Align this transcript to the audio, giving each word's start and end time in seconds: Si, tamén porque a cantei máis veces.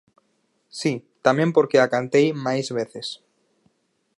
Si, 0.79 0.93
tamén 1.25 1.49
porque 1.55 1.77
a 1.79 1.87
cantei 1.93 2.27
máis 2.45 2.67
veces. 2.77 3.07